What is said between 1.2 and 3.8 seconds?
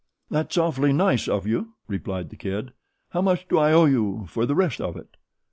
of you," replied The Kid. "How much do I